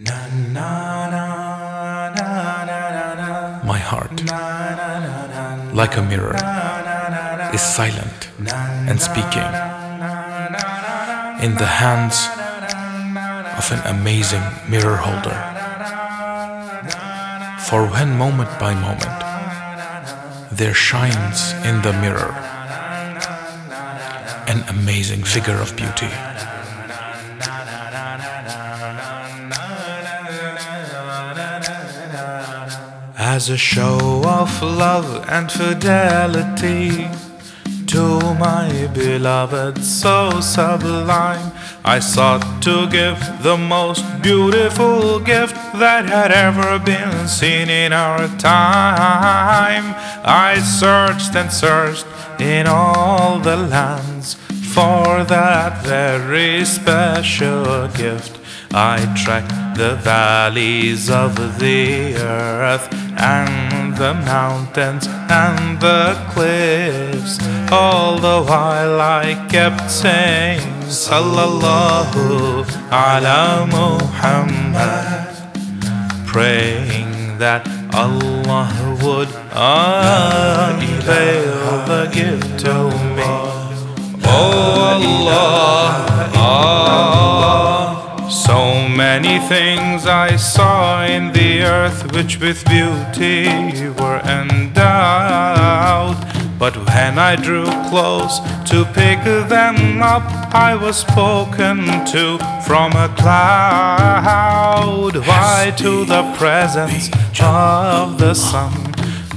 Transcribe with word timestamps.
My 0.00 0.14
heart, 3.82 4.22
like 5.74 5.96
a 5.96 6.02
mirror, 6.02 6.36
is 7.52 7.60
silent 7.60 8.28
and 8.38 9.00
speaking 9.00 9.42
in 11.42 11.56
the 11.56 11.66
hands 11.66 12.28
of 13.58 13.72
an 13.72 13.80
amazing 13.98 14.44
mirror 14.70 14.98
holder. 14.98 15.34
For 17.68 17.84
when 17.88 18.16
moment 18.16 18.56
by 18.60 18.74
moment 18.74 19.20
there 20.52 20.74
shines 20.74 21.50
in 21.66 21.82
the 21.82 21.92
mirror 21.94 22.32
an 24.46 24.62
amazing 24.68 25.24
figure 25.24 25.56
of 25.56 25.74
beauty. 25.74 26.12
As 33.38 33.50
a 33.50 33.56
show 33.56 34.24
of 34.24 34.60
love 34.62 35.24
and 35.28 35.48
fidelity 35.48 37.06
to 37.86 38.34
my 38.34 38.90
beloved, 38.92 39.84
so 39.84 40.40
sublime, 40.40 41.52
I 41.84 42.00
sought 42.00 42.60
to 42.62 42.88
give 42.90 43.20
the 43.44 43.56
most 43.56 44.02
beautiful 44.22 45.20
gift 45.20 45.54
that 45.78 46.06
had 46.06 46.32
ever 46.32 46.80
been 46.80 47.28
seen 47.28 47.70
in 47.70 47.92
our 47.92 48.26
time. 48.38 49.94
I 50.24 50.58
searched 50.58 51.36
and 51.36 51.52
searched 51.52 52.06
in 52.40 52.66
all 52.66 53.38
the 53.38 53.56
lands 53.56 54.34
for 54.74 55.22
that 55.22 55.84
very 55.84 56.64
special 56.64 57.86
gift. 57.86 58.38
I 58.74 58.98
tracked 59.16 59.76
the 59.78 59.96
valleys 59.96 61.08
of 61.08 61.58
the 61.58 62.14
earth 62.16 62.88
and 63.18 63.96
the 63.96 64.12
mountains 64.14 65.06
and 65.30 65.80
the 65.80 66.14
cliffs. 66.32 67.38
All 67.72 68.18
the 68.18 68.42
while 68.42 69.00
I 69.00 69.46
kept 69.48 69.90
saying, 69.90 70.60
Sallallahu 70.84 72.66
ala 72.92 73.66
Muhammad, 73.70 75.28
praying 76.26 77.38
that 77.38 77.66
Allah 77.94 78.68
would 79.02 79.28
unveil 79.56 81.06
the 81.86 82.04
gift 82.12 82.58
to 82.66 82.90
me. 83.16 83.24
Oh 84.24 84.92
Allah, 84.92 86.30
ah. 86.34 87.07
Many 88.98 89.38
things 89.38 90.06
I 90.06 90.34
saw 90.34 91.04
in 91.04 91.32
the 91.32 91.62
earth 91.62 92.12
which 92.12 92.40
with 92.40 92.64
beauty 92.64 93.46
were 93.90 94.20
endowed. 94.26 96.16
But 96.58 96.76
when 96.84 97.16
I 97.16 97.36
drew 97.36 97.66
close 97.90 98.40
to 98.70 98.84
pick 98.86 99.22
them 99.22 100.02
up, 100.02 100.24
I 100.52 100.74
was 100.74 100.96
spoken 100.96 101.86
to 102.06 102.38
from 102.66 102.90
a 102.94 103.08
cloud. 103.16 103.54
Why 105.28 105.72
to 105.76 106.04
the 106.04 106.24
presence 106.36 107.08
of 107.40 108.18
the 108.18 108.34
sun 108.34 108.72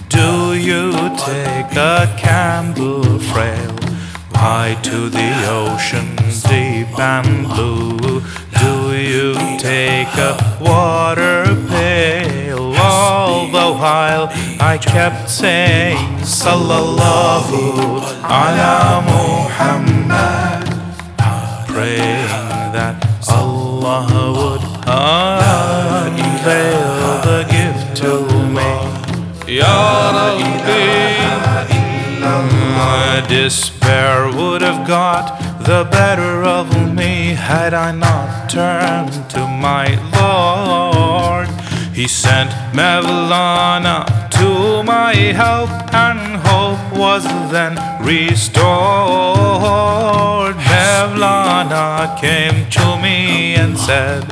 do 0.10 0.56
you 0.56 0.92
take 1.20 1.76
a 1.78 2.12
candle 2.18 3.20
frail? 3.20 3.76
Why 4.32 4.76
to 4.82 5.08
the 5.08 5.46
ocean 5.48 6.22
deep 6.52 7.00
and 7.00 7.48
blue 7.48 8.22
do 8.64 8.74
you 8.96 9.34
take 9.58 10.14
a 10.30 10.32
water 10.62 11.44
pail? 11.70 12.74
All 12.78 13.48
the 13.48 13.70
while 13.82 14.26
I 14.60 14.78
kept 14.78 15.30
saying 15.30 15.98
Sallallahu 16.22 18.02
ala 18.40 19.02
Muhammad 19.12 20.66
Praying 21.68 22.30
that 22.76 22.96
Allah 23.30 24.08
would 24.40 24.64
unveil 25.76 26.82
the 27.30 27.42
gift 27.56 27.98
to 28.02 28.14
me 28.56 28.72
Ya 29.58 29.76
Rabbi 30.16 31.02
my 32.78 33.26
Despair 33.28 34.32
would 34.36 34.62
have 34.62 34.88
got 34.88 35.51
the 35.64 35.88
better 35.92 36.44
of 36.44 36.96
me 36.96 37.34
had 37.36 37.74
I 37.74 37.92
not 37.92 38.50
turned 38.50 39.14
to 39.30 39.48
my 39.48 39.88
Lord. 40.18 41.48
He 41.94 42.08
sent 42.08 42.50
Mevlana 42.74 44.30
to 44.32 44.82
my 44.84 45.14
help, 45.14 45.70
and 45.94 46.20
hope 46.48 46.98
was 46.98 47.24
then 47.52 47.76
restored. 48.04 48.62
Mevlana 50.56 52.20
came 52.20 52.68
to 52.72 52.98
me 53.02 53.56
and 53.56 53.78
said, 53.78 54.24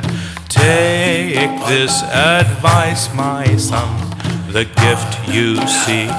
Take 0.48 1.60
this 1.68 2.02
advice, 2.02 3.14
my 3.14 3.44
son. 3.56 4.10
The 4.50 4.64
gift 4.64 5.28
you 5.28 5.56
seek, 5.68 6.10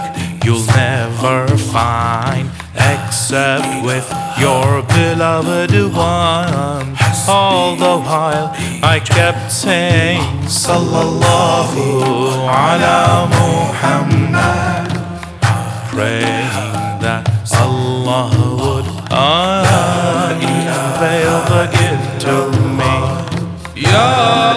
you'll 0.46 0.66
never 0.68 1.48
find 1.58 2.50
except 2.76 3.84
with 3.86 4.08
your 4.40 4.82
beloved 4.84 5.74
one. 5.94 6.96
All 7.28 7.76
the 7.76 7.98
while 8.00 8.52
I 8.84 9.00
kept 9.00 9.52
saying, 9.52 10.22
Sallallahu 10.48 11.78
ala 12.50 13.28
Muhammad, 13.30 14.90
praying 15.92 16.52
that 17.02 17.30
Allah 17.54 18.30
would 18.62 18.88
unveil 20.32 21.38
the 21.54 21.66
gift 21.78 22.22
to 22.26 22.36
me. 22.80 22.96
Ya 23.76 24.56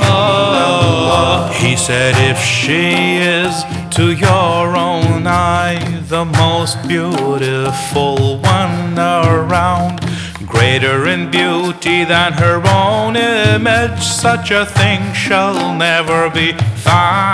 Allah, 0.00 1.52
He 1.52 1.76
said, 1.76 2.14
if 2.30 2.38
she 2.42 3.18
is 3.18 3.64
to 3.90 4.12
your 4.12 4.76
own 4.76 5.26
eye 5.26 5.97
the 6.08 6.24
most 6.24 6.76
beautiful 6.88 8.38
one 8.38 8.98
around. 8.98 10.00
Greater 10.46 11.06
in 11.06 11.30
beauty 11.30 12.02
than 12.04 12.32
her 12.32 12.62
own 12.66 13.14
image, 13.14 14.00
such 14.02 14.50
a 14.50 14.64
thing 14.64 15.12
shall 15.12 15.74
never 15.74 16.30
be 16.30 16.54
found. 16.76 17.28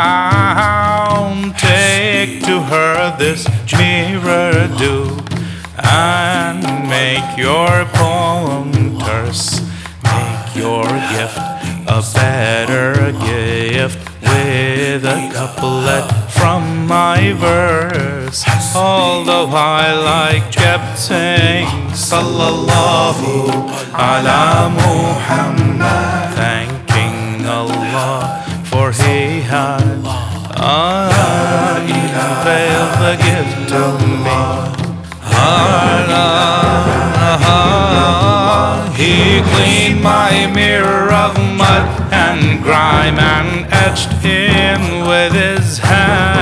Take 1.57 2.43
to 2.47 2.61
her 2.63 3.17
this 3.17 3.47
mirror 3.79 4.69
do, 4.77 5.23
and 5.79 6.61
make 6.89 7.39
your 7.39 7.85
poem 7.93 8.99
terse. 8.99 9.61
Make 10.03 10.57
your 10.57 10.83
gift 11.15 11.39
a 11.87 12.03
better 12.13 13.13
gift 13.25 13.99
with 14.21 15.05
a 15.05 15.31
couplet 15.33 16.24
from 16.45 16.65
my 16.87 17.33
verse. 17.33 18.45
Although 18.77 19.49
I 20.29 20.45
kept 20.53 20.99
saying, 20.99 21.69
Sallallahu 22.11 23.49
ala 24.09 24.69
Muhammad, 24.83 26.35
thanking 26.37 27.47
Allah 27.47 28.45
for 28.71 28.93
He 28.93 29.41
had 29.53 29.89
unveiled 32.21 32.95
the 33.05 33.15
gift 33.29 33.59
to 33.73 33.85
me. 34.25 34.43
Allah, 35.33 36.03
He 39.01 39.15
cleaned 39.53 40.01
my 40.03 40.33
mirror 40.61 41.07
of 41.25 41.33
mud 41.57 41.87
and 42.13 42.41
grime 42.63 43.19
and 43.19 43.51
etched 43.85 44.13
in 44.23 44.81
with 45.09 45.33
His 45.33 45.79
hand 45.79 46.34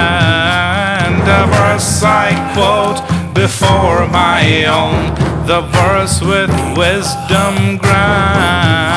before 3.34 4.06
my 4.08 4.64
own, 4.66 5.14
the 5.46 5.62
verse 5.62 6.20
with 6.20 6.50
wisdom 6.76 7.78
grand. 7.78 8.92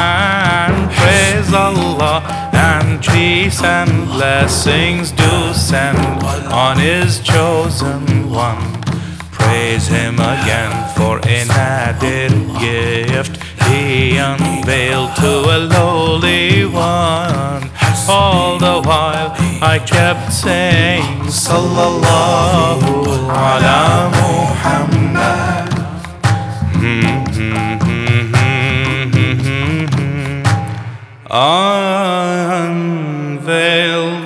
Praise 0.91 1.53
Allah 1.53 2.23
and 2.53 3.01
peace 3.03 3.61
and 3.63 4.07
blessings 4.07 5.11
do 5.11 5.53
send 5.53 5.97
on 6.51 6.77
His 6.77 7.19
chosen 7.19 8.29
one. 8.29 8.81
Praise 9.31 9.87
Him 9.87 10.15
again 10.15 10.73
for 10.95 11.17
an 11.27 11.49
added 11.51 12.31
gift 12.59 13.41
He 13.67 14.17
unveiled 14.17 15.15
to 15.17 15.31
a 15.57 15.59
lowly 15.75 16.65
one. 16.65 17.69
All 18.07 18.59
the 18.59 18.81
while 18.88 19.33
I 19.61 19.79
kept 19.79 20.31
saying, 20.31 21.23
Sallallahu 21.25 23.05
ala 23.25 23.64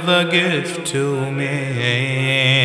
the 0.10 0.24
gift 0.24 0.88
to 0.88 1.32
me. 1.32 2.59